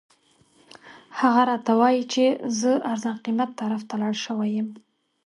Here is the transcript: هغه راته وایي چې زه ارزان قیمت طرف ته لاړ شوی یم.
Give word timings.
هغه 1.19 1.41
راته 1.49 1.71
وایي 1.79 2.03
چې 2.13 2.23
زه 2.59 2.71
ارزان 2.91 3.17
قیمت 3.25 3.49
طرف 3.61 3.81
ته 3.89 3.95
لاړ 4.01 4.13
شوی 4.25 4.49
یم. 4.57 4.69